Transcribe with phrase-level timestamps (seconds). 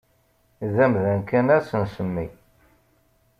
[0.73, 2.25] D amdan kan ad s-nsemmi.